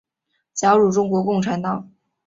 [0.55, 1.91] 加入中国共产党。